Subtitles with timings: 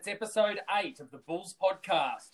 [0.00, 2.30] It's episode eight of the Bulls podcast.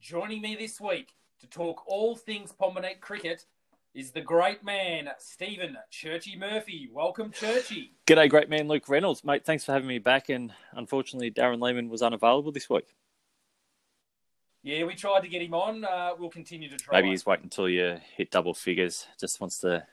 [0.00, 3.44] Joining me this week to talk all things Pomborneit cricket
[3.92, 6.88] is the great man, Stephen Churchy Murphy.
[6.92, 7.96] Welcome, Churchy.
[8.06, 9.24] G'day, great man Luke Reynolds.
[9.24, 10.28] Mate, thanks for having me back.
[10.28, 12.94] And unfortunately, Darren Lehmann was unavailable this week.
[14.62, 15.84] Yeah, we tried to get him on.
[15.84, 17.00] Uh, we'll continue to try.
[17.00, 19.08] Maybe he's waiting until you hit double figures.
[19.18, 19.84] Just wants to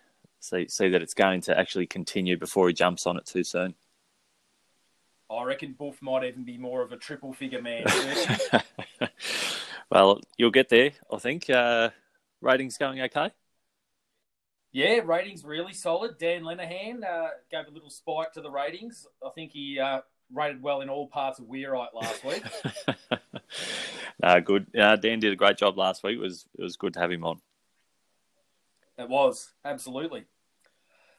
[0.41, 3.73] see, see that it's going to actually continue before he jumps on it too soon.
[5.35, 7.85] I reckon Boof might even be more of a triple figure man.
[9.91, 11.49] well, you'll get there, I think.
[11.49, 11.89] Uh,
[12.41, 13.31] ratings going okay?
[14.71, 16.17] Yeah, ratings really solid.
[16.17, 19.07] Dan Lenihan uh, gave a little spike to the ratings.
[19.25, 20.01] I think he uh,
[20.33, 22.43] rated well in all parts of Weerite last week.
[24.21, 24.67] no, good.
[24.77, 26.17] Uh, Dan did a great job last week.
[26.17, 27.39] It was it was good to have him on.
[28.97, 30.25] It was absolutely.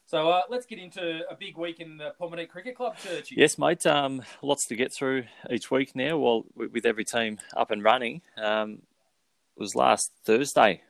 [0.07, 3.33] So uh, let's get into a big week in the Pomborneit Cricket Club, Church.
[3.33, 3.85] Yes, mate.
[3.87, 6.17] Um, lots to get through each week now.
[6.17, 8.83] Well, with every team up and running, um,
[9.57, 10.83] it was last Thursday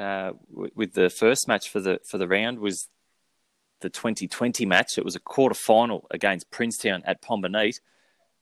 [0.00, 2.88] uh, with the first match for the for the round was
[3.80, 4.98] the 2020 match.
[4.98, 7.80] It was a quarter final against Princetown at Pomborneit.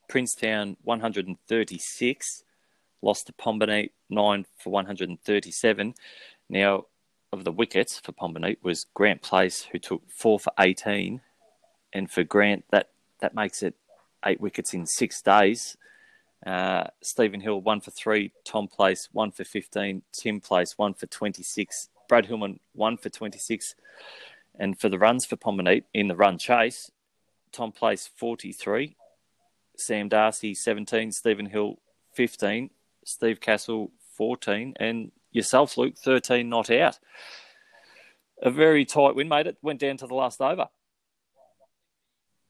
[0.07, 2.43] Princetown 136,
[3.01, 5.93] lost to Pomborneit 9 for 137.
[6.49, 6.85] Now,
[7.35, 11.21] of the wickets for Pomborneit was Grant Place, who took 4 for 18.
[11.93, 13.75] And for Grant, that, that makes it
[14.25, 15.77] eight wickets in six days.
[16.45, 18.31] Uh, Stephen Hill, 1 for 3.
[18.43, 20.01] Tom Place, 1 for 15.
[20.11, 21.89] Tim Place, 1 for 26.
[22.07, 23.75] Brad Hillman, 1 for 26.
[24.57, 26.91] And for the runs for Pomborneit in the run chase,
[27.51, 28.95] Tom Place 43,
[29.77, 31.79] Sam Darcy 17, Stephen Hill
[32.13, 32.69] 15,
[33.05, 36.99] Steve Castle 14, and yourself, Luke, 13 not out.
[38.41, 39.47] A very tight win, mate.
[39.47, 40.67] It went down to the last over.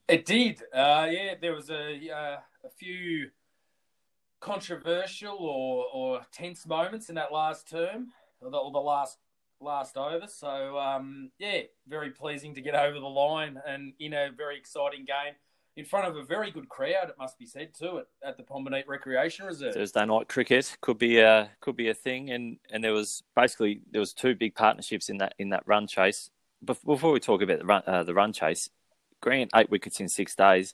[0.07, 0.61] It did.
[0.73, 3.29] Uh, yeah, there was a, uh, a few
[4.39, 8.09] controversial or, or tense moments in that last term,
[8.39, 9.17] or the, or the last
[9.61, 10.27] last over.
[10.27, 15.05] So um, yeah, very pleasing to get over the line and in a very exciting
[15.05, 15.33] game
[15.75, 17.09] in front of a very good crowd.
[17.09, 19.73] It must be said too at, at the Pomborneit Recreation Reserve.
[19.73, 23.81] Thursday night cricket could be a could be a thing, and and there was basically
[23.91, 26.29] there was two big partnerships in that in that run chase.
[26.63, 28.69] Before we talk about the run, uh, the run chase,
[29.21, 30.73] Grant eight wickets in six days.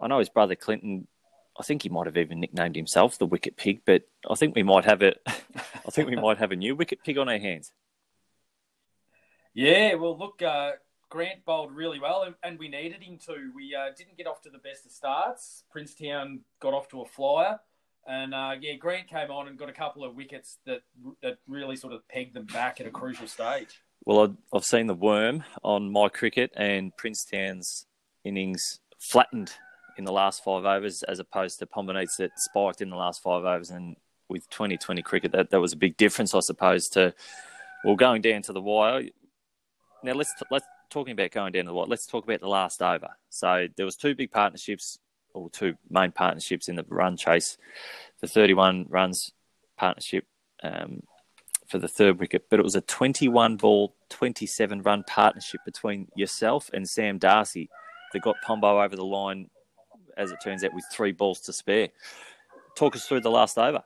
[0.00, 1.08] I know his brother Clinton
[1.58, 4.62] I think he might have even nicknamed himself the Wicket Pig, but I think we
[4.62, 5.20] might have it.
[5.26, 7.72] I think we might have a new Wicket Pig on our hands.
[9.54, 10.72] Yeah, well, look, uh,
[11.08, 13.50] Grant bowled really well, and, we needed him to.
[13.54, 15.64] We uh, didn't get off to the best of starts.
[15.70, 17.58] Princetown got off to a flyer,
[18.06, 20.82] and uh, yeah, Grant came on and got a couple of wickets that
[21.22, 23.80] that really sort of pegged them back at a crucial stage.
[24.04, 27.86] Well, I've seen the worm on my cricket, and Princetown's
[28.24, 29.52] innings flattened
[29.96, 33.44] in the last five overs, as opposed to Pomborneit's that spiked in the last five
[33.44, 33.70] overs.
[33.70, 33.96] And
[34.28, 36.88] with 2020 cricket, that, that was a big difference, I suppose.
[36.90, 37.14] To
[37.84, 39.02] well, going down to the wire,
[40.02, 41.88] now let's let's talking about going down to what.
[41.88, 43.10] Let's talk about the last over.
[43.30, 44.98] So there was two big partnerships,
[45.34, 47.56] or two main partnerships in the run chase.
[48.20, 49.32] The 31 runs
[49.76, 50.24] partnership
[50.62, 51.02] um,
[51.68, 56.70] for the third wicket, but it was a 21 ball, 27 run partnership between yourself
[56.72, 57.68] and Sam Darcy
[58.12, 59.50] that got Pombo over the line,
[60.16, 61.88] as it turns out, with three balls to spare.
[62.74, 63.82] Talk us through the last over.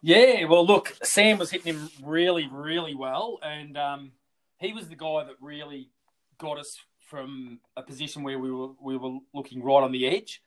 [0.00, 4.12] Yeah, well, look, Sam was hitting him really, really well, and um,
[4.58, 5.90] he was the guy that really
[6.38, 10.42] got us from a position where we were we were looking right on the edge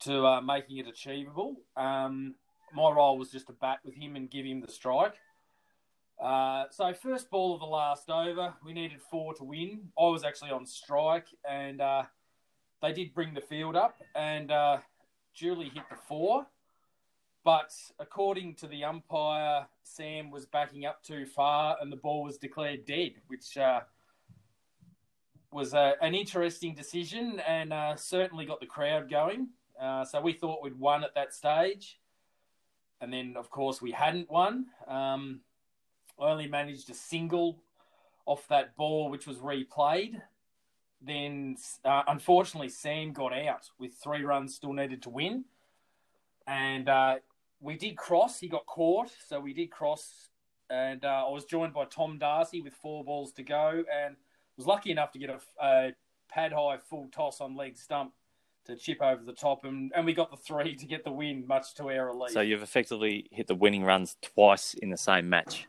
[0.00, 1.56] to uh, making it achievable.
[1.76, 2.34] Um,
[2.74, 5.14] my role was just to bat with him and give him the strike.
[6.22, 9.88] Uh, so first ball of the last over, we needed four to win.
[9.98, 12.04] I was actually on strike, and uh,
[12.82, 14.78] they did bring the field up, and uh,
[15.34, 16.46] Julie hit the four.
[17.46, 22.38] But according to the umpire, Sam was backing up too far and the ball was
[22.38, 23.82] declared dead, which uh,
[25.52, 29.50] was uh, an interesting decision and uh, certainly got the crowd going.
[29.80, 32.00] Uh, so we thought we'd won at that stage.
[33.00, 34.66] And then, of course, we hadn't won.
[34.88, 35.42] Um,
[36.18, 37.60] I only managed a single
[38.24, 40.20] off that ball, which was replayed.
[41.00, 45.44] Then, uh, unfortunately, Sam got out with three runs still needed to win.
[46.48, 47.16] And uh,
[47.60, 48.40] we did cross.
[48.40, 50.28] He got caught, so we did cross,
[50.70, 54.16] and uh, I was joined by Tom Darcy with four balls to go, and
[54.56, 55.92] was lucky enough to get a, a
[56.28, 58.12] pad high full toss on leg stump
[58.66, 61.46] to chip over the top, and, and we got the three to get the win,
[61.46, 62.32] much to our relief.
[62.32, 65.66] So you've effectively hit the winning runs twice in the same match.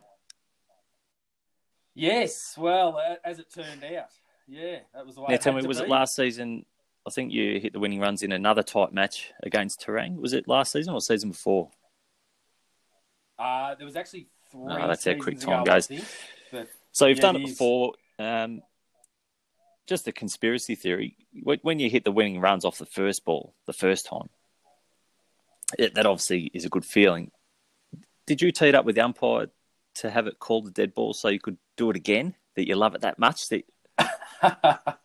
[1.93, 4.09] Yes, well, as it turned out,
[4.47, 5.27] yeah, that was the way.
[5.29, 5.85] Now, tell me, was be.
[5.85, 6.65] it last season?
[7.07, 10.17] I think you hit the winning runs in another tight match against Terang.
[10.17, 11.69] Was it last season or season before?
[13.39, 14.61] Uh, there was actually three.
[14.73, 15.87] Oh, that's how quick time ago, goes.
[15.87, 16.03] think,
[16.51, 17.93] but So you've Yeah, done it before.
[18.19, 18.61] Um,
[19.87, 21.15] just a conspiracy theory.
[21.43, 24.29] When when you hit the winning runs off the first ball the first time,
[25.77, 27.31] it, that obviously is a good feeling.
[28.25, 29.47] Did you tee it up with the umpire
[29.95, 32.35] to have it called a dead ball so you could do it again?
[32.55, 33.63] That you love it that much that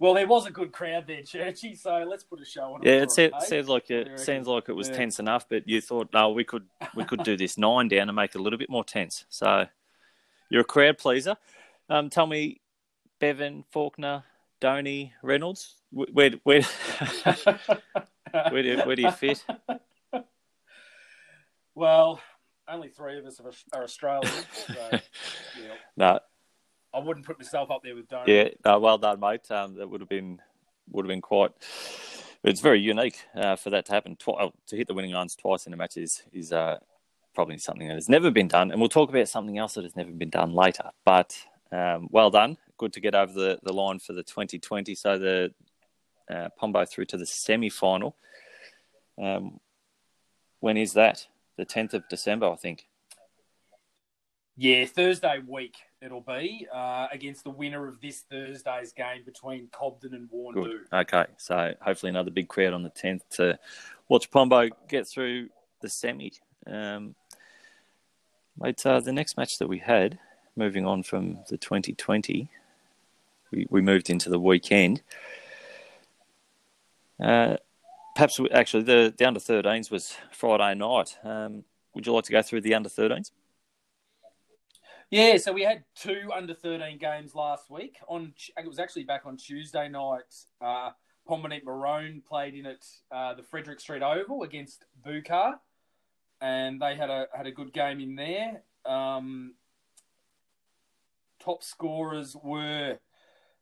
[0.00, 1.74] well, there was a good crowd there, Churchy.
[1.74, 2.82] So let's put a show on.
[2.82, 4.96] Yeah, it sounds like What do you it sounds like it was Yeah.
[4.96, 6.66] tense enough, but you thought, no, we could
[6.96, 9.26] we could do this nine down and make it a little bit more tense.
[9.28, 9.66] So
[10.48, 11.36] you're a crowd pleaser.
[11.90, 12.62] Um, tell me,
[13.18, 14.24] Bevan, Faulkner,
[14.58, 16.62] Donny, Reynolds, where where
[18.50, 19.44] where do where do you fit?
[21.74, 22.22] well,
[22.66, 26.20] only three of us are, are Australian, so yeah, No,
[26.92, 28.28] I wouldn't put myself up there with Donald.
[28.28, 29.48] yeah, no, well done, mate.
[29.50, 30.40] Um, that would have been
[30.90, 31.52] would have been quite.
[32.42, 34.16] It's very unique uh, for that to happen.
[34.16, 36.78] Twi- uh, to hit the winning runs twice in a match is is uh,
[37.34, 39.96] probably something that has never been done, and we'll talk about something else that has
[39.96, 40.90] never been done later.
[41.04, 41.36] But
[41.70, 44.94] um, well done, good to get over the, the line for the 2020.
[44.94, 45.54] So the
[46.30, 48.16] uh, Pombo through to the semi final.
[49.20, 49.60] Um,
[50.60, 51.26] when is that?
[51.56, 52.86] The 10th of December, I think.
[54.56, 60.14] Yeah, Thursday week it'll be uh, against the winner of this Thursday's game between Cobden
[60.14, 60.28] and.
[60.30, 60.86] Good.
[60.92, 63.58] Okay, so hopefully another big crowd on the 10th to
[64.08, 65.48] watch Pombo get through
[65.80, 66.32] the semi.
[66.66, 67.14] Um,
[68.62, 70.18] uh, the next match that we had,
[70.56, 72.50] moving on from the 2020,
[73.50, 75.02] we, we moved into the weekend.
[77.18, 77.56] Uh,
[78.14, 81.18] perhaps we, actually the, the under 13s was Friday night.
[81.24, 81.64] Um,
[81.94, 83.30] would you like to go through the under 13s?
[85.10, 87.98] Yeah, so we had two under 13 games last week.
[88.06, 90.32] On It was actually back on Tuesday night.
[90.60, 90.90] Uh,
[91.28, 95.54] Pomborneit Maroon played in at uh, the Frederick Street Oval against Bookaar,
[96.40, 98.62] and they had a had a good game in there.
[98.86, 99.54] Um,
[101.40, 102.98] top scorers were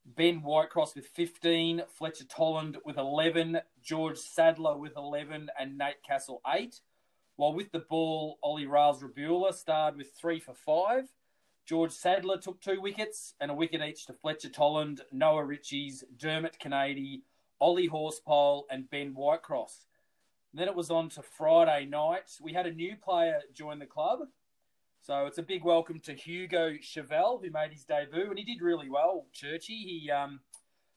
[0.04, 6.42] Ben Whitecross with 15, Fletcher Tolland with 11, George Sadler with 11, and Nate Castle
[6.46, 6.78] 8.
[7.36, 11.08] While with the ball, Ollie Riles Rabula starred with 3 for 5.
[11.68, 16.58] George Sadler took two wickets and a wicket each to Fletcher Tolland, Noah Ritchies, Dermot
[16.58, 17.24] Canady,
[17.60, 19.84] Ollie Horsepole, and Ben Whitecross.
[20.54, 22.38] Then it was on to Friday night.
[22.40, 24.20] We had a new player join the club.
[25.02, 28.62] So it's a big welcome to Hugo Chevelle, who made his debut, and he did
[28.62, 29.26] really well.
[29.34, 30.40] Churchy, he um,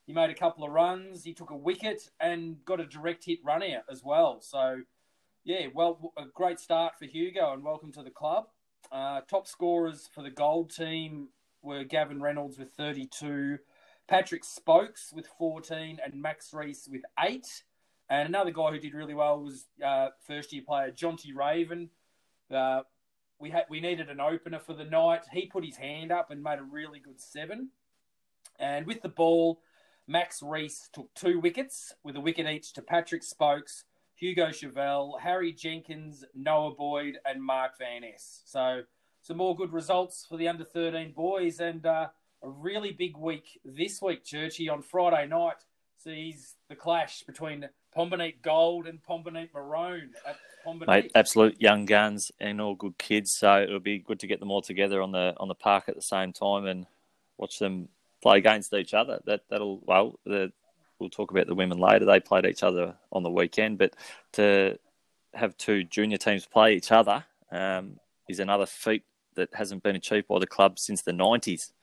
[0.08, 3.40] he made a couple of runs, he took a wicket, and got a direct hit
[3.44, 4.40] run out as well.
[4.40, 4.84] So,
[5.44, 8.48] yeah, well, a great start for Hugo, and welcome to the club.
[8.92, 11.30] Uh, top scorers for the gold team
[11.62, 13.58] were Gavin Reynolds with 32,
[14.08, 17.46] Patrick Spokes with 14, and Max Reese with 8.
[18.10, 21.90] And another guy who did really well was uh, first year player Jonty Raven.
[22.54, 22.82] Uh,
[23.40, 25.22] we had we needed an opener for the night.
[25.32, 27.70] He put his hand up and made a really good seven.
[28.60, 29.62] And with the ball,
[30.08, 33.86] Max Reese took two wickets with a wicket each to Patrick Spokes,
[34.22, 38.44] Hugo Chevelle, Harry Jenkins, Noah Boyd, and Mark Van Ness.
[38.46, 38.84] So
[39.24, 42.08] some more good results for the under 13 boys and uh,
[42.44, 45.58] a really big week this week, Churchy, on Friday night
[45.98, 50.38] sees the clash between Pomborneit Gold and Pomborneit Maroon at.
[50.86, 53.32] Mate, absolute young guns and all good kids.
[53.36, 55.96] So it'll be good to get them all together on the on the park at
[55.96, 56.86] the same time and
[57.40, 57.90] watch them
[58.22, 59.22] play against each other.
[59.26, 60.52] That that'll well, the,
[61.02, 62.06] we'll talk about the women later.
[62.06, 63.96] They played each other on the weekend, but
[64.34, 64.78] to
[65.34, 69.04] have two junior teams play each other um, is another feat
[69.36, 71.74] that hasn't been achieved by the club since the nineties.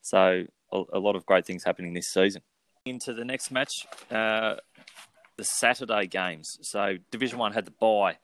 [0.00, 2.42] So a, a lot of great things happening this season.
[2.84, 3.86] Into the next match.
[4.10, 4.56] Uh,
[5.36, 6.58] the Saturday games.
[6.62, 8.18] So Division One had the bye.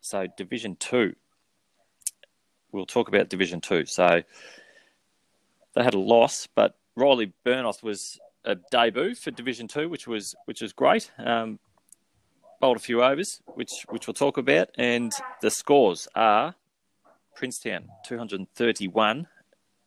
[0.00, 1.14] So Division Two,
[2.72, 3.86] we'll talk about Division Two.
[3.86, 4.22] So
[5.74, 10.34] they had a loss, but Riley Burnoth was a debut for Division Two, which was
[10.46, 11.10] which was great.
[11.18, 11.58] Um,
[12.60, 15.12] bowled a few overs, which which we'll talk about, and
[15.42, 16.54] the scores are
[17.42, 19.26] and thirty-one,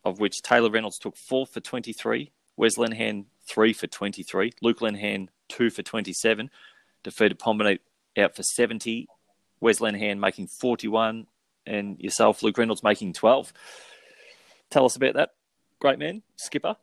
[0.05, 5.29] of which Taylor Reynolds took four for twenty-three, Wes Lenhan three for twenty-three, Luke Lenhan
[5.49, 6.49] two for 27,
[7.03, 7.79] defeated Pomborneit
[8.17, 9.07] out for 70,
[9.59, 11.27] Wes Lenhan making 41,
[11.65, 13.51] and yourself, Luke Reynolds, making 12.
[14.69, 15.31] Tell us about that,
[15.79, 16.77] great man, skipper.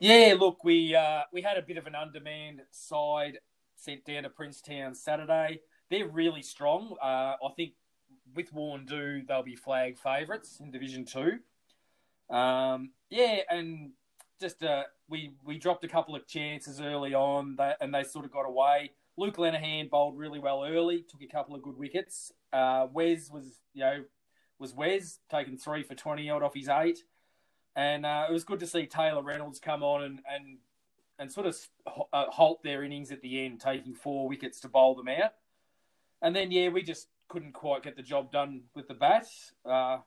[0.00, 3.38] Yeah, look, we uh, we had a bit of an undermanned side
[3.76, 5.60] sent down to Princetown Saturday.
[5.90, 6.96] They're really strong.
[7.02, 7.72] Uh, I think
[8.34, 11.38] with Warrnambool, they'll be flag favourites in Division Two.
[12.34, 13.92] Um, yeah, and
[14.40, 18.32] just uh, we we dropped a couple of chances early on, and they sort of
[18.32, 18.92] got away.
[19.16, 22.32] Luke Lenahan bowled really well early, took a couple of good wickets.
[22.52, 24.04] Uh, Wes was, you know,
[24.58, 26.98] was Wes taking three for twenty odd off his eight,
[27.76, 30.58] and uh, it was good to see Taylor Reynolds come on and and
[31.18, 31.56] and sort of
[32.12, 35.32] uh, halt their innings at the end, taking four wickets to bowl them out.
[36.20, 39.26] And then yeah, we just couldn't quite get the job done with the bat.
[39.64, 39.98] Uh,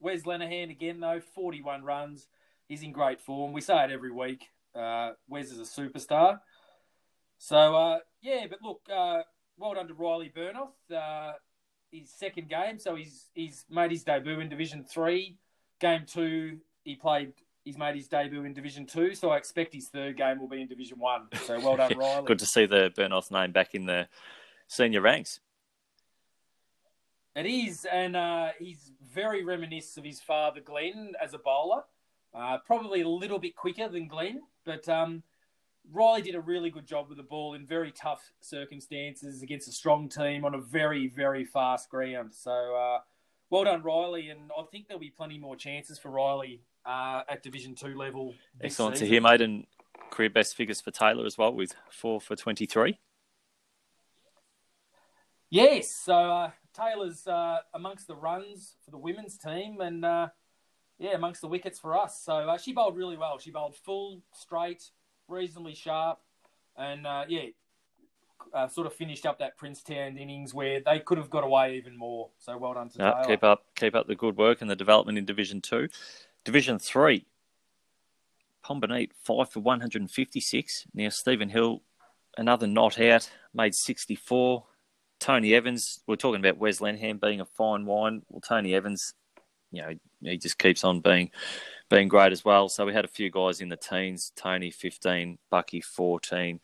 [0.00, 2.28] Wes Lenahan again though, forty-one runs.
[2.68, 3.52] He's in great form.
[3.52, 4.46] We say it every week.
[4.74, 6.40] Uh, Wes is a superstar.
[7.38, 9.22] So uh, yeah, but look, uh,
[9.56, 10.72] well done to Riley Burnoth.
[10.94, 11.32] Uh,
[11.92, 15.38] his second game, so he's he's made his debut in Division Three.
[15.80, 17.32] Game two, he played.
[17.64, 20.60] He's made his debut in Division Two, so I expect his third game will be
[20.60, 21.28] in Division One.
[21.44, 22.26] So well done, Riley.
[22.26, 24.06] Good to see the Burnoth name back in the
[24.68, 25.40] senior ranks.
[27.34, 31.82] It is, and uh, he's very reminiscent of his father, Glenn, as a bowler.
[32.32, 35.22] Uh, probably a little bit quicker than Glenn, but um,
[35.92, 39.72] Riley did a really good job with the ball in very tough circumstances against a
[39.72, 42.32] strong team on a very, very fast ground.
[42.32, 42.98] So, uh,
[43.50, 47.42] well done, Riley, and I think there'll be plenty more chances for Riley uh, at
[47.42, 48.34] Division Two level.
[48.62, 49.06] Excellent season.
[49.06, 49.66] to hear, mate, and
[50.10, 52.98] career best figures for Taylor as well, with four for twenty-three.
[55.50, 60.28] Yes, so uh, Taylor's uh, amongst the runs for the women's team, and uh,
[60.98, 62.20] yeah, amongst the wickets for us.
[62.22, 63.38] So uh, she bowled really well.
[63.38, 64.90] She bowled full, straight,
[65.28, 66.18] reasonably sharp,
[66.76, 67.50] and uh, yeah,
[68.52, 71.96] uh, sort of finished up that Princetown innings where they could have got away even
[71.96, 72.30] more.
[72.38, 73.24] So well done to no, Taylor.
[73.24, 75.88] Keep up, keep up the good work and the development in Division Two,
[76.44, 77.26] Division Three.
[78.64, 80.86] Pomborneit five for one hundred and fifty six.
[80.94, 81.82] Now Stephen Hill,
[82.38, 84.64] another not out, made sixty four.
[85.20, 88.22] Tony Evans, we're talking about Wes Lenahan being a fine wine.
[88.28, 89.14] Well, Tony Evans,
[89.70, 91.30] you know, he just keeps on being
[91.90, 92.68] being great as well.
[92.68, 96.60] So we had a few guys in the teens: Tony fifteen, Bucky fourteen,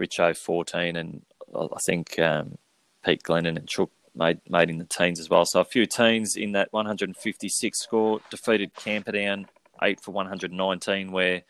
[0.00, 1.22] Richo fourteen, and
[1.54, 2.58] I think um,
[3.04, 5.46] Pete Glennon and Chook made made in the teens as well.
[5.46, 8.20] So a few teens in that 156 score.
[8.30, 9.46] Defeated Camperdown
[9.82, 11.42] eight for 119, where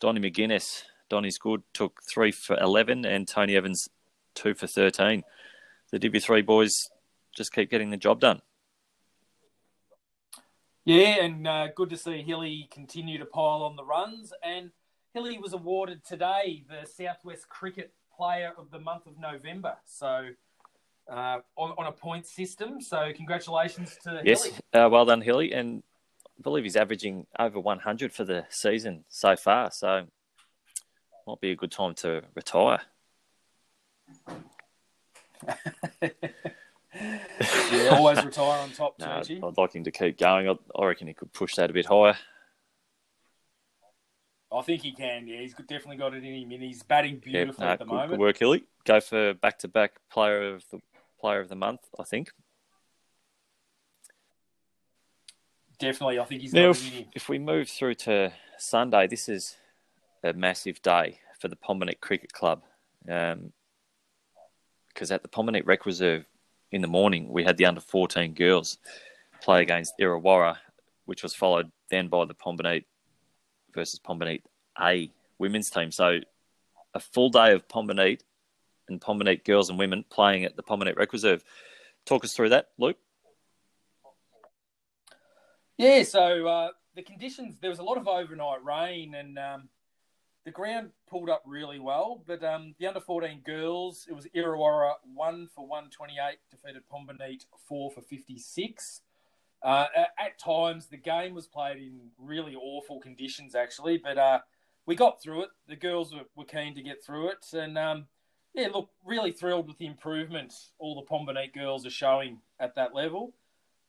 [0.00, 3.88] Donny McGuinness, Donny's good, took three for 11, and Tony Evans
[4.34, 5.22] two for 13.
[5.90, 6.90] The W3 boys
[7.34, 8.42] just keep getting the job done.
[10.84, 14.32] Yeah, and uh, good to see Hilly continue to pile on the runs.
[14.42, 14.70] And
[15.12, 19.76] Hilly was awarded today the Southwest Cricket Player of the Month of November.
[19.84, 20.30] So
[21.10, 22.80] uh, on, on a point system.
[22.80, 24.56] So congratulations to yes, Hilly.
[24.72, 25.52] Uh, well done, Hilly.
[25.52, 25.82] And
[26.38, 29.70] I believe he's averaging over 100 for the season so far.
[29.70, 30.06] So
[31.26, 32.80] might be a good time to retire.
[36.02, 40.48] yeah, always retire on top, no, I'd like him to keep going.
[40.48, 42.16] I, I reckon he could push that a bit higher.
[44.50, 45.28] I think he can.
[45.28, 47.92] Yeah, he's definitely got it in him, and he's batting beautifully no, at the good,
[47.92, 48.10] moment.
[48.12, 48.64] Good work, Hilly.
[48.84, 50.80] Go for back-to-back player of the
[51.20, 51.80] player of the month.
[51.98, 52.30] I think.
[55.78, 59.56] Definitely, I think he's now, if, if we move through to Sunday, this is
[60.24, 62.62] a massive day for the Pomborneit Cricket Club.
[63.08, 63.52] Um,
[64.88, 66.26] because at the Pomborneit Rec Reserve
[66.72, 68.78] in the morning, we had the under 14 girls
[69.40, 70.56] play against Irrewarra,
[71.04, 72.84] which was followed then by the Pomborneit
[73.72, 74.42] versus Pomborneit
[74.80, 75.92] A women's team.
[75.92, 76.18] So
[76.94, 78.22] a full day of Pomborneit
[78.88, 81.42] and Pomborneit girls and women playing at the Pomborneit Rec Reserve.
[82.06, 82.96] Talk us through that, Luke.
[85.76, 89.68] Yeah, so uh, the conditions, there was a lot of overnight rain and um,
[90.44, 94.92] the ground pulled up really well, but um, the under 14 girls, it was Illawarra
[95.14, 99.02] 1 for 128, defeated Pomborneit 4 for 56.
[99.62, 99.86] Uh,
[100.18, 104.38] at times, the game was played in really awful conditions, actually, but uh,
[104.86, 105.50] we got through it.
[105.68, 107.44] The girls were, were keen to get through it.
[107.52, 108.06] And um,
[108.54, 112.94] yeah, look, really thrilled with the improvement all the Pomborneit girls are showing at that
[112.94, 113.34] level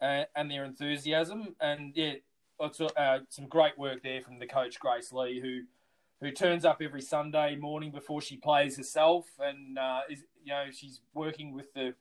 [0.02, 1.56] uh, and their enthusiasm.
[1.60, 2.16] And yeah,
[2.60, 5.62] uh, some great work there from the coach, Grace Lee, who
[6.22, 10.66] who turns up every Sunday morning before she plays herself, and uh, is you know
[10.72, 11.94] she's working with the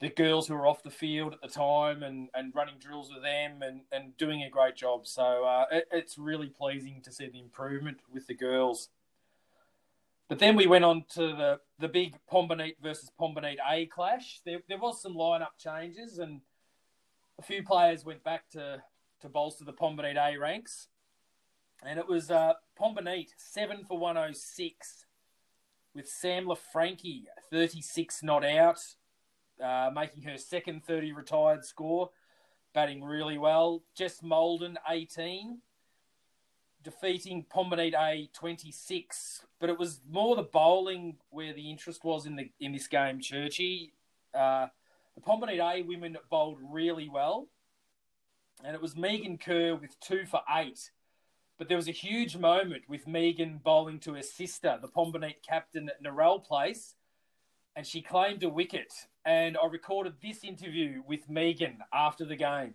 [0.00, 3.22] the girls who are off the field at the time and, and running drills with
[3.22, 5.06] them and, and doing a great job.
[5.06, 8.90] So uh, it, it's really pleasing to see the improvement with the girls.
[10.28, 14.40] But then we went on to the, the big Pomborneit versus Pomborneit A clash.
[14.44, 16.40] There, there was some lineup changes and
[17.38, 18.82] a few players went back to,
[19.20, 20.88] to bolster the Pomborneit A ranks.
[21.84, 25.06] And it was uh, Pomborneit, 7 for 106,
[25.94, 28.80] with Sam LaFranchi, 36 not out,
[29.62, 32.10] uh, making her second 30 retired score,
[32.74, 33.82] batting really well.
[33.94, 35.58] Jess Molden, 18.
[36.86, 39.44] Defeating Pomborneit A 26.
[39.58, 43.20] But it was more the bowling where the interest was in the in this game,
[43.20, 43.92] Churchy.
[44.32, 44.68] Uh,
[45.16, 47.48] the Pomborneit A women bowled really well.
[48.62, 50.92] And it was Megan Kerr with two for eight.
[51.58, 55.88] But there was a huge moment with Megan bowling to her sister, the Pomborneit captain
[55.88, 56.94] at Narelle Place,
[57.74, 58.92] and she claimed a wicket.
[59.24, 62.74] And I recorded this interview with Megan after the game.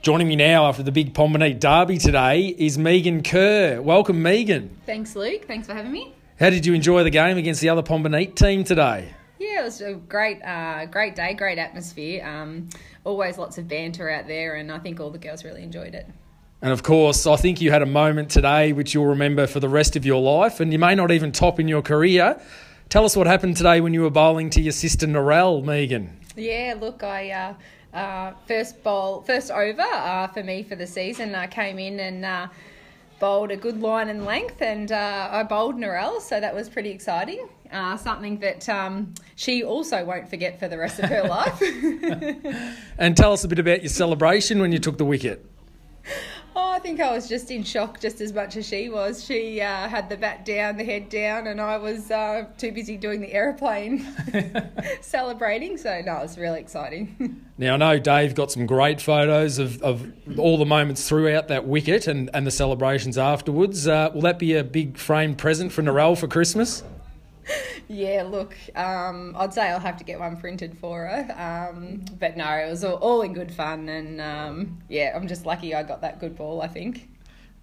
[0.00, 3.82] Joining me now after the big Pomborneit derby today is Megan Kerr.
[3.82, 4.78] Welcome, Megan.
[4.86, 5.46] Thanks, Luke.
[5.46, 6.14] Thanks for having me.
[6.38, 9.12] How did you enjoy the game against the other Pomborneit team today?
[9.40, 12.24] Yeah, it was a great, uh, great day, great atmosphere.
[12.24, 12.68] Um,
[13.02, 16.06] always lots of banter out there, and I think all the girls really enjoyed it.
[16.62, 19.68] And of course, I think you had a moment today which you'll remember for the
[19.68, 22.40] rest of your life, and you may not even top in your career.
[22.88, 26.20] Tell us what happened today when you were bowling to your sister Narelle, Megan.
[26.36, 27.30] Yeah, look, I.
[27.30, 27.54] Uh,
[27.92, 31.34] uh, first bowl, first over uh, for me for the season.
[31.34, 32.48] I came in and uh,
[33.18, 36.90] bowled a good line and length, and uh, I bowled Narelle, so that was pretty
[36.90, 37.48] exciting.
[37.72, 41.60] Uh, something that um, she also won't forget for the rest of her life.
[42.98, 45.44] and tell us a bit about your celebration when you took the wicket.
[46.60, 49.24] Oh, I think I was just in shock just as much as she was.
[49.24, 52.96] She uh, had the bat down, the head down, and I was uh, too busy
[52.96, 54.04] doing the aeroplane
[55.00, 55.76] celebrating.
[55.78, 57.46] So, no, it was really exciting.
[57.58, 61.64] now, I know Dave got some great photos of, of all the moments throughout that
[61.64, 63.86] wicket and, and the celebrations afterwards.
[63.86, 66.82] Uh, will that be a big framed present for Narelle for Christmas?
[67.88, 71.70] Yeah, look, um, I'd say I'll have to get one printed for her.
[71.72, 75.46] Um, but no, it was all, all, in good fun, and um, yeah, I'm just
[75.46, 76.60] lucky I got that good ball.
[76.60, 77.08] I think.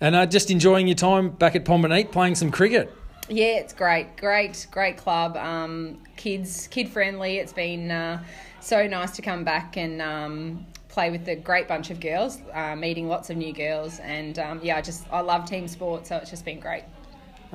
[0.01, 2.92] And uh, just enjoying your time back at Pomborneit playing some cricket.
[3.30, 5.38] Yeah, it's great, great, great club.
[5.38, 7.38] Um, kids, kid friendly.
[7.38, 8.24] It's been uh,
[8.60, 12.76] so nice to come back and um, play with a great bunch of girls, uh,
[12.76, 16.17] meeting lots of new girls, and um, yeah, I just I love team sport, so
[16.17, 16.84] it's just been great.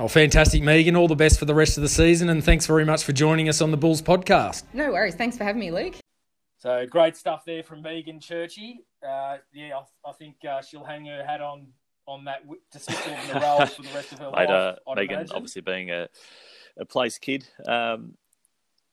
[0.01, 0.97] Oh, fantastic, Megan.
[0.97, 3.51] All the best for the rest of the season, and thanks very much for joining
[3.51, 4.63] us on the Bulls podcast.
[4.73, 5.15] No worries.
[5.15, 5.95] Thanks for having me, Luke.
[6.57, 8.81] So great stuff there from Megan Churchy.
[9.07, 11.67] Uh, yeah, I, I think uh, she'll hang her hat on
[12.07, 14.79] on that dismissal of Narelle for the rest of her Mate, life.
[14.97, 15.37] Megan, imagine.
[15.37, 16.09] obviously being a
[16.79, 18.15] a place kid, um,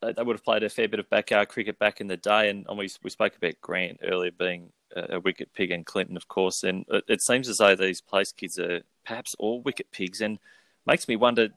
[0.01, 2.49] they, they, would have played a fair bit of backyard cricket back in the day,
[2.49, 6.17] and, and we we spoke about Grant earlier being a, a wicket pig, and Clinton,
[6.17, 6.65] of course.
[6.65, 10.37] And it, it seems as though these place kids are perhaps all wicket pigs, and
[10.87, 11.49] makes me wonder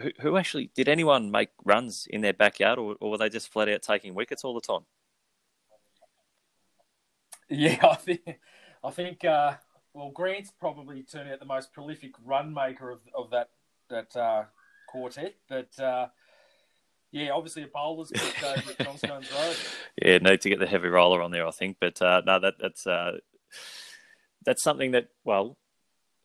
[0.00, 3.52] who, who actually did anyone make runs in their backyard, or, or were they just
[3.52, 4.84] flat out taking wickets all the time?
[7.48, 8.38] Yeah, I think
[8.82, 9.54] I think uh,
[9.92, 13.50] well, Grant's probably turned out the most prolific run maker of, of that
[13.90, 14.44] that uh,
[14.88, 15.78] quartet, but.
[15.78, 16.08] Uh,
[17.10, 19.56] yeah, obviously a bowler's picked over at Johnstone's Road.
[20.02, 21.76] Yeah, need to get the heavy roller on there, I think.
[21.80, 23.18] But uh, no, that that's uh,
[24.44, 25.56] that's something that well,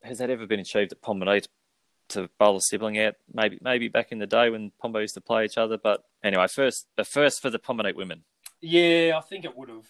[0.02, 1.46] has that ever been achieved at Pomborneit?
[2.10, 3.16] To bowl a sibling out.
[3.34, 5.78] Maybe maybe back in the day when Pombo used to play each other.
[5.78, 8.24] But anyway, first the first for the Pomborneit women.
[8.62, 9.88] Yeah, I think it would have.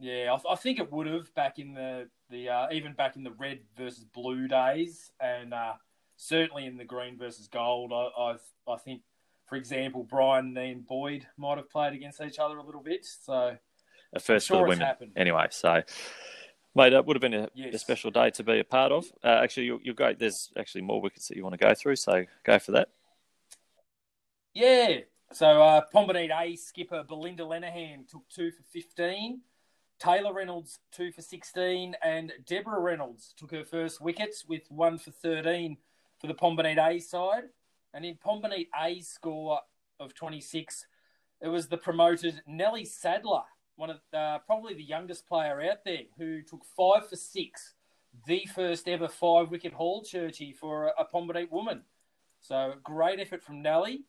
[0.00, 3.22] Yeah, I, I think it would have back in the the uh, even back in
[3.22, 5.74] the red versus blue days, and uh,
[6.16, 7.92] certainly in the green versus gold.
[7.92, 8.36] I, I
[8.68, 9.02] I think,
[9.46, 13.06] for example, Brian and Boyd might have played against each other a little bit.
[13.06, 13.56] So
[14.12, 14.86] a first sure for the women.
[14.86, 15.12] Happened.
[15.16, 15.82] Anyway, so
[16.74, 17.74] Mate, that would have been a, yes.
[17.74, 19.04] a, special day to be a part of.
[19.22, 20.18] Uh, actually, you're, you're, great.
[20.18, 22.88] There's actually more wickets that you want to go through, so go for that.
[24.54, 25.00] Yeah.
[25.32, 29.40] So, uh, Pomborneit A skipper Belinda Lenahan took two for 15.
[29.98, 31.94] Taylor Reynolds, two for 16.
[32.02, 35.76] And Deborah Reynolds took her first wickets with one for 13
[36.18, 37.44] for the Pomborneit A side.
[37.92, 39.60] And in Pomborneit A's score
[40.00, 40.86] of 26,
[41.42, 43.42] it was the promoted Nellie Sadler
[43.82, 47.74] one of uh, probably the youngest player out there who took five for six,
[48.28, 51.82] the first ever five wicket haul churchy for a, a woman.
[52.40, 54.04] So great effort from Nelly.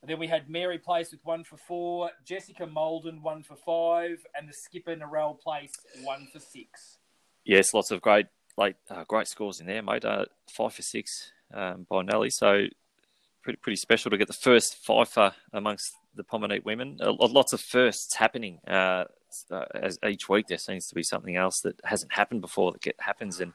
[0.00, 4.24] And then we had Mary Place with one for four, Jessica Molden one for five,
[4.34, 6.96] and the skipper Narelle Place one for six.
[7.44, 8.24] Yes, lots of great
[8.56, 10.06] like uh, great scores in there, mate.
[10.06, 12.30] Uh, five for six um, by Nelly.
[12.30, 12.64] So
[13.42, 16.98] pretty pretty special to get the first fifer amongst the Pomborneit women.
[17.00, 18.58] Lots of firsts happening.
[18.66, 19.04] Uh,
[19.50, 22.82] uh, as each week, there seems to be something else that hasn't happened before that
[22.82, 23.52] get, happens, and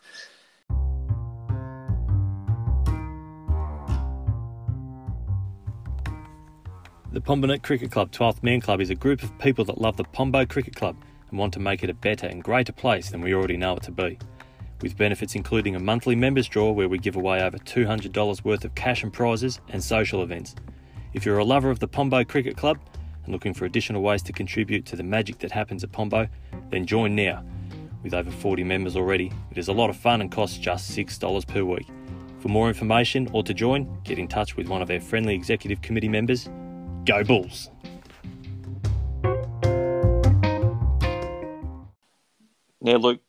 [7.16, 10.04] The Pomborneit Cricket Club 12th Man Club is a group of people that love the
[10.04, 10.98] Pombo Cricket Club
[11.30, 13.84] and want to make it a better and greater place than we already know it
[13.84, 14.20] to be.
[14.82, 18.76] With benefits including a monthly members draw where we give away over $200 worth of
[18.76, 20.56] cash and prizes and social events.
[21.16, 22.78] If you're a lover of the Pombo Cricket Club
[23.24, 26.28] and looking for additional ways to contribute to the magic that happens at Pombo,
[26.72, 27.42] then join now.
[28.04, 31.48] With over 40 members already, it is a lot of fun and costs just $6
[31.48, 31.88] per week.
[32.40, 35.82] For more information or to join, get in touch with one of our friendly executive
[35.82, 36.50] committee members.
[37.06, 37.70] Go Bulls!
[42.82, 43.22] Now, Luke,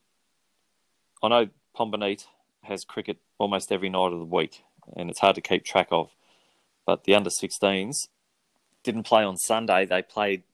[1.22, 2.24] I know Pomborneit
[2.64, 4.64] has cricket almost every night of the week,
[4.96, 6.15] and it's hard to keep track of.
[6.86, 8.08] But the under 16s
[8.84, 10.44] didn't play on Sunday, they played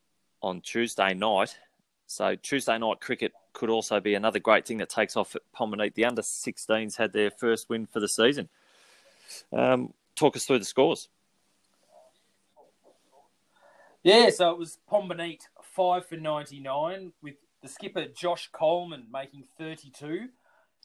[0.43, 1.59] on Tuesday night.
[2.07, 5.95] So, Tuesday night cricket could also be another great thing that takes off at Pomborneit.
[5.95, 8.49] The under 16s had their first win for the season.
[9.53, 11.09] Um, talk us through the scores.
[14.03, 20.29] Yeah, so it was Pomborneit 5 for 99 with the skipper Josh Coleman making 32,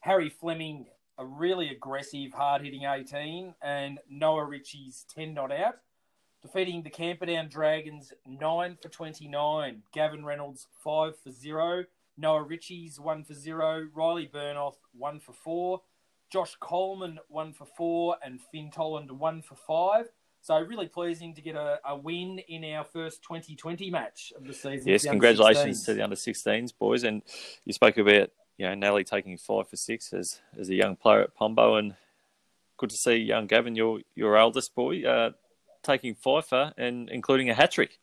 [0.02, 0.86] Harry Fleming
[1.18, 5.76] a really aggressive, hard hitting 18, and Noah Ritchie's 10 not out,
[6.42, 11.86] defeating the Camperdown Dragons 9 for 29, Gavin Reynolds 5 for 0,
[12.18, 15.82] Noah Ritchie's 1 for 0, Riley Burnoth 1 for 4,
[16.32, 20.06] Josh Coleman 1 for 4, and Finn Tolland 1 for 5.
[20.42, 24.54] So really pleasing to get a, a win in our first 2020 match of the
[24.54, 24.88] season.
[24.88, 25.86] Yes, the congratulations 16s.
[25.86, 27.04] to the under 16s boys.
[27.04, 27.22] And
[27.66, 31.22] you spoke about you know Nelly taking five for six as as a young player
[31.22, 31.96] at Pombo, and
[32.78, 35.32] good to see young Gavin, your your eldest boy, uh,
[35.84, 38.00] taking five for and including a hat trick.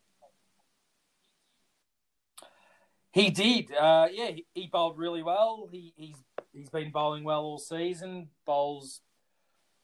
[3.12, 3.72] He did.
[3.72, 5.68] Uh, yeah, he, he bowled really well.
[5.70, 6.16] He, he's
[6.52, 8.28] he's been bowling well all season.
[8.44, 9.00] Bowls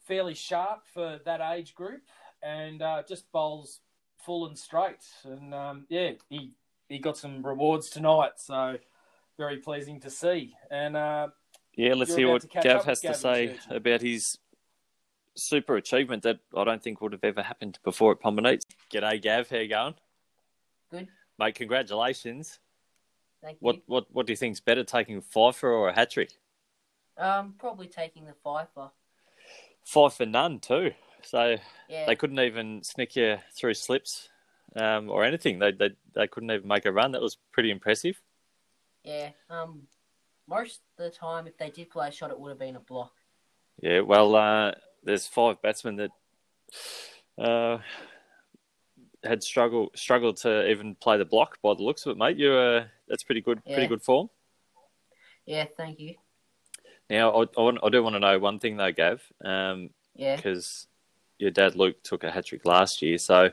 [0.07, 2.03] fairly sharp for that age group,
[2.43, 3.81] and uh, just bowls
[4.19, 5.07] full and straight.
[5.25, 6.53] And um, yeah, he
[6.89, 8.79] he got some rewards tonight, so
[9.41, 10.55] very pleasing to see.
[10.71, 11.29] And uh,
[11.75, 13.77] Yeah, let's You're hear what to Gav has with to say Churchill.
[13.77, 14.37] about his
[15.35, 18.61] super achievement that I don't think would have ever happened before at Pomborneit.
[18.93, 19.49] G'day, Gav.
[19.49, 19.95] How you going?
[20.91, 21.09] Good.
[21.39, 22.59] Mate, congratulations.
[23.43, 23.83] Thank What you.
[23.87, 26.33] what what do you think's better, taking a five for or a hat trick?
[27.17, 28.91] Um, probably taking the fifer.
[29.87, 30.91] Five for none too.
[31.23, 31.57] So
[31.89, 32.05] Yeah.
[32.07, 34.29] they couldn't even sneak you through slips
[34.77, 35.59] um, or anything.
[35.59, 37.13] They, they they couldn't even make a run.
[37.13, 38.21] That was pretty impressive.
[39.11, 39.31] Yeah.
[39.49, 39.83] Um,
[40.47, 42.81] most of the time, if they did play a shot, it would have been a
[42.81, 43.13] block.
[43.83, 44.01] Yeah.
[44.01, 46.11] Well, uh, there's five batsmen that
[47.37, 47.79] uh,
[49.25, 52.37] had struggled struggled to even play the block by the looks of it, mate.
[52.37, 53.65] You uh, that's pretty good.
[53.65, 54.31] Pretty good form.
[55.45, 55.67] Yeah.
[55.77, 56.15] Thank you.
[57.09, 60.37] Now, I, I, want, I do want to know one thing though, Gav, um, Yeah.
[60.37, 60.87] because
[61.41, 63.19] your dad Luke took a hat trick last year.
[63.19, 63.51] So,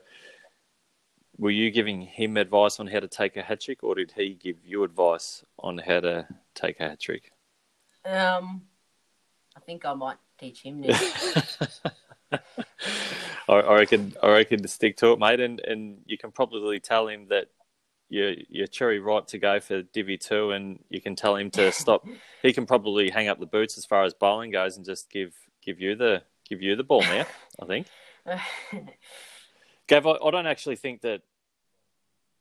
[1.37, 4.33] were you giving him advice on how to take a hat trick, or did he
[4.33, 7.31] give you advice on how to take a hat trick?
[8.05, 8.63] Um,
[9.55, 11.57] I think I might teach him this.
[12.31, 16.79] I, I reckon, I reckon to stick to it, mate, and, and you can probably
[16.79, 17.47] tell him that
[18.09, 21.71] you're you're cherry ripe to go for Divi two, and you can tell him to
[21.73, 22.05] stop.
[22.41, 25.33] he can probably hang up the boots as far as bowling goes, and just give
[25.61, 27.25] give you the give you the ball now.
[27.61, 27.87] I think.
[29.87, 31.21] Gav, I, I don't actually think that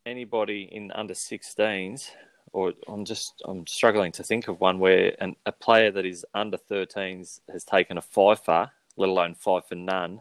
[0.05, 2.11] anybody in under 16s,
[2.53, 6.25] or I'm just I'm struggling to think of one where an, a player that is
[6.35, 10.21] under 13s has taken a five for, let alone five for none,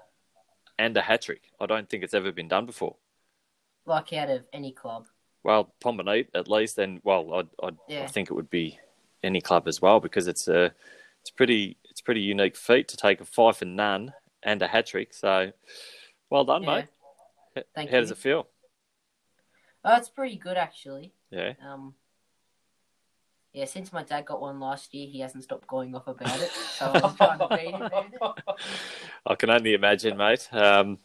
[0.77, 1.41] and a hat trick.
[1.59, 2.95] I don't think it's ever been done before.
[3.85, 5.05] like out of any club.
[5.43, 8.79] Well, Pomborneit at least, and well, I'd, I'd, I think it would be
[9.23, 10.71] any club as well because it's a
[11.21, 14.87] it's pretty it's pretty unique feat to take a five for none and a hat
[14.87, 15.13] trick.
[15.13, 15.51] So,
[16.29, 16.75] well done, Yeah.
[16.77, 16.85] mate.
[17.73, 18.47] Thank How does it feel?
[19.83, 21.13] Oh, it's pretty good actually.
[21.31, 21.53] Yeah.
[21.65, 21.95] Um.
[23.53, 26.51] Yeah, since my dad got one last year, he hasn't stopped going off about it.
[26.51, 27.89] So I'm trying to beat him.
[29.25, 30.49] I can only imagine, mate.
[30.51, 30.97] Um,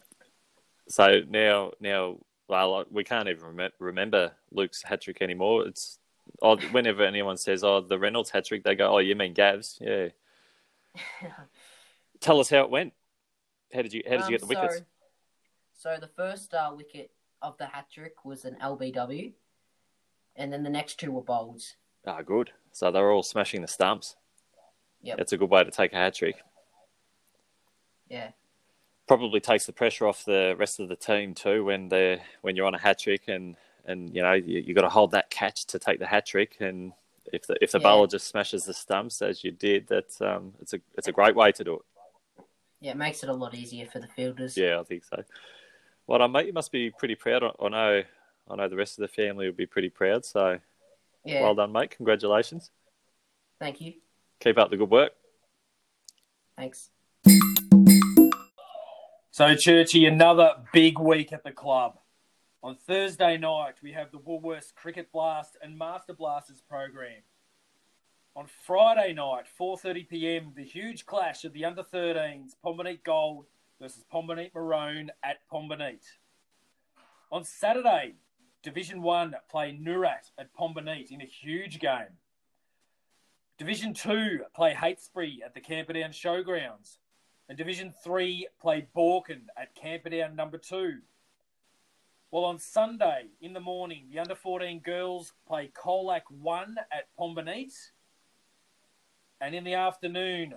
[0.89, 2.17] so now, now,
[2.49, 5.65] well, we can't even rem- remember Luke's hat trick anymore.
[5.65, 5.97] It's
[6.41, 9.77] oh, whenever anyone says, "Oh, the Reynolds hat trick," they go, "Oh, you mean Gav's?"
[9.79, 10.09] Yeah.
[12.19, 12.91] Tell us how it went.
[13.73, 14.81] How did you How did you get the Um, wickets?
[15.81, 17.09] So, the first uh, wicket
[17.41, 19.31] of the hat trick was an LBW,
[20.35, 21.73] and then the next two were bowls.
[22.05, 22.51] Ah, good.
[22.71, 24.15] So they're all smashing the stumps.
[25.01, 26.35] Yeah, That's a good way to take a hat trick.
[28.07, 28.29] Yeah.
[29.07, 32.67] Probably takes the pressure off the rest of the team too when they when you're
[32.67, 35.65] on a hat trick and and you know you, you got to hold that catch
[35.65, 36.93] to take the hat trick and
[37.33, 37.83] if the if the Yeah.
[37.83, 41.35] bowler just smashes the stumps as you did that's um it's a it's a great
[41.35, 41.81] way to do it.
[42.79, 44.55] Yeah, it makes it a lot easier for the fielders.
[44.55, 45.23] Yeah, I think so.
[46.07, 46.47] Well done, mate.
[46.47, 47.43] You must be pretty proud.
[47.43, 48.03] I I know
[48.49, 50.25] I know the rest of the family will be pretty proud.
[50.25, 50.59] So
[51.23, 51.41] Yeah.
[51.41, 51.91] well done, mate.
[51.91, 52.71] Congratulations.
[53.59, 53.93] Thank you.
[54.39, 55.13] Keep up the good work.
[56.57, 56.89] Thanks.
[59.33, 61.97] So, Churchy, another big week at the club.
[62.63, 67.21] On Thursday night, we have the Woolworths Cricket Blast and Master Blasters program.
[68.35, 73.45] On Friday night, 4:30 p.m., the huge clash of the under 13s, Pomborneit Gold
[73.81, 76.03] versus Pomborneit Maroon at Pomborneit.
[77.31, 78.13] On Saturday,
[78.61, 82.19] Division 1 play Noorat at Pomborneit in a huge game.
[83.57, 86.97] Division 2 play Heytesbury at the Camperdown Showgrounds.
[87.49, 90.99] And Division 3 play Borken at Camperdown number 2.
[92.29, 97.73] Well, on Sunday in the morning, the under 14 girls play Colac 1 at Pomborneit.
[99.41, 100.53] And in the afternoon,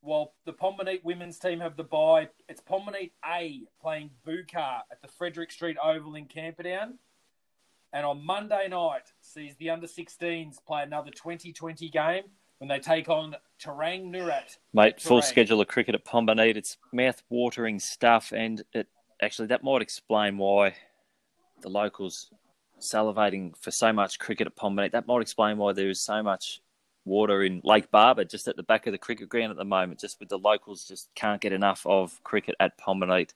[0.00, 5.08] while the Pomborneit women's team have the bye, it's Pomborneit A playing Bookaar at the
[5.08, 6.98] Frederick Street Oval in Camperdown.
[7.92, 12.24] And on Monday night, sees the under 16s play another 2020 game
[12.58, 14.58] when they take on Terang Noorat.
[14.74, 16.56] Mate, full schedule of cricket at Pomborneit.
[16.56, 18.88] It's mouth-watering stuff, and it
[19.22, 20.74] actually that might explain why
[21.62, 22.30] the locals
[22.78, 24.92] salivating for so much cricket at Pomborneit.
[24.92, 26.60] That might explain why there is so much
[27.08, 30.00] water in Lake Barber, just at the back of the cricket ground at the moment.
[30.00, 33.32] Just with the locals, just can't get enough of cricket at Pomborneit.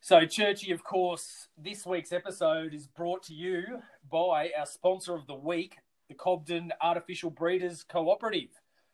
[0.00, 5.26] So, Churchy, of course, this week's episode is brought to you by our sponsor of
[5.26, 8.50] the week, the Cobden Artificial Breeders Cooperative.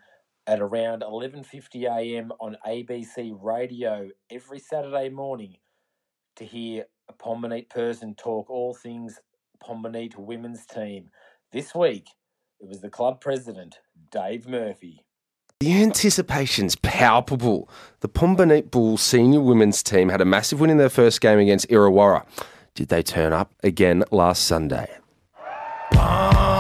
[0.47, 2.31] at around 11:50 a.m.
[2.39, 5.57] on ABC Radio every Saturday morning
[6.35, 9.19] to hear a Pomborneit person talk all things
[9.61, 11.09] Pomborneit women's team.
[11.51, 12.07] This week,
[12.59, 13.79] it was the club president,
[14.11, 15.05] Dave Murphy.
[15.63, 17.69] The anticipation's palpable.
[18.02, 21.69] The Pomborneit Bulls senior women's team had a massive win in their first game against
[21.69, 22.26] Irrewarra.
[22.76, 24.89] Did they turn up again last Sunday?
[25.93, 26.52] Pomborneit,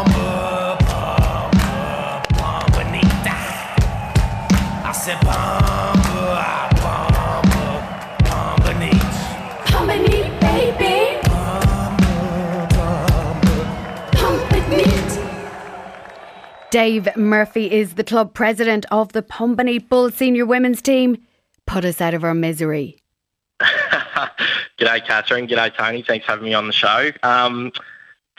[16.73, 21.23] Dave Murphy is the club president of the Pomborneit Bull senior women's team.
[21.67, 22.97] Put us out of our misery.
[23.61, 25.47] G'day, Catherine.
[25.47, 26.01] G'day, Tony.
[26.01, 27.11] Thanks for having me on the show.
[27.21, 27.71] Um,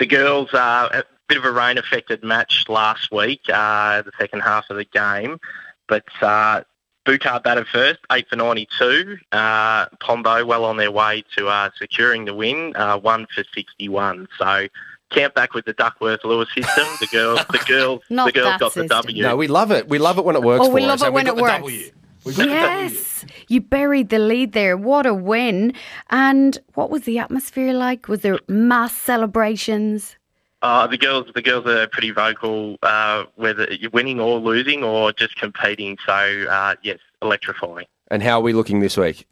[0.00, 4.40] the girls, uh, a bit of a rain affected match last week, uh, the second
[4.40, 5.38] half of the game.
[5.86, 6.62] But uh,
[7.06, 9.16] Bookaar batted first, 8 for 92.
[9.30, 14.26] Uh, Pombo well on their way to uh, securing the win, uh, 1 for 61.
[14.36, 14.66] So
[15.14, 16.84] count back with the Duckworth Lewis system.
[17.00, 18.86] The girls, the girls, the girls that got the system.
[18.88, 19.22] W.
[19.22, 19.88] No, we love it.
[19.88, 21.06] We love it when it works Oh, we love us.
[21.08, 21.52] it when it works.
[21.54, 21.90] W.
[22.24, 22.82] We got the W.
[22.88, 24.76] Yes, you buried the lead there.
[24.76, 25.72] What a win.
[26.10, 28.08] And what was the atmosphere like?
[28.08, 30.16] Was there mass celebrations?
[30.62, 35.12] Uh, the girls, the girls are pretty vocal, uh, whether you're winning or losing or
[35.12, 35.98] just competing.
[36.06, 37.86] So uh, yes, electrifying.
[38.10, 39.26] And how are we looking this week?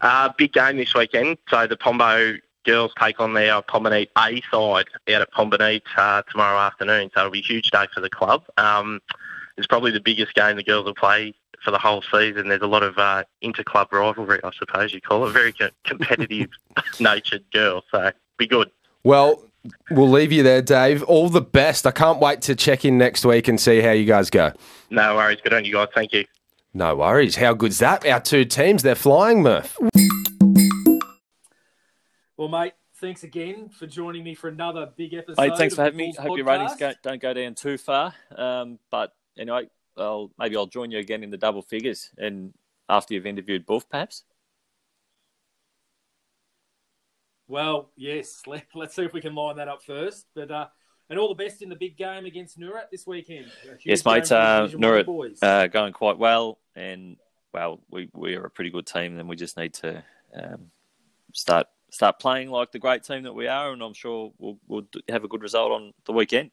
[0.00, 1.36] Uh, big game this weekend.
[1.50, 2.36] So the Pombo
[2.68, 7.10] girls take on their Pomborneit A side out at Pomborneit uh, tomorrow afternoon.
[7.14, 8.44] So it'll be a huge day for the club.
[8.58, 9.00] Um,
[9.56, 12.48] it's probably the biggest game the girls will play for the whole season.
[12.48, 15.32] There's a lot of uh, inter-club rivalry, I suppose you call it.
[15.32, 16.50] Very co- competitive
[17.00, 17.84] natured girls.
[17.90, 18.70] So be good.
[19.02, 19.42] Well,
[19.90, 21.02] we'll leave you there, Dave.
[21.04, 21.86] All the best.
[21.86, 24.52] I can't wait to check in next week and see how you guys go.
[24.90, 25.38] No worries.
[25.42, 25.88] Good on you guys.
[25.94, 26.26] Thank you.
[26.74, 27.36] No worries.
[27.36, 28.06] How good's that?
[28.06, 29.78] Our two teams, they're flying, Murph.
[32.38, 35.42] Well, mate, thanks again for joining me for another big episode.
[35.42, 36.14] Mate, thanks of for having me.
[36.16, 38.14] I Hope your ratings go, don't go down too far.
[38.34, 42.54] Um, but anyway, I'll, maybe I'll join you again in the double figures and
[42.88, 44.22] after you've interviewed Buff, perhaps.
[47.48, 48.42] Well, yes.
[48.46, 50.26] Let, let's see if we can line that up first.
[50.32, 50.68] But uh,
[51.10, 53.50] and all the best in the big game against Noorat this weekend.
[53.84, 54.30] Yes, mate.
[54.30, 55.38] Uh, Division One Noorat boys.
[55.42, 57.16] uh, going quite well, and
[57.52, 60.70] well, we we are a pretty good team, and we just need to um,
[61.32, 64.86] start start playing like the great team that we are, and I'm sure we'll we'll
[65.08, 66.50] have a good result on the weekend.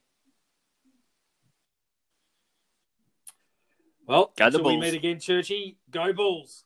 [4.08, 5.78] well, Go until we meet again, Churchy.
[5.90, 6.64] Go Bulls.